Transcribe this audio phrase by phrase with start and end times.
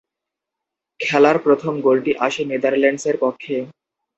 [0.99, 3.55] খেলার প্রথম গোলটি আসে নেদারল্যান্ডসের পক্ষে।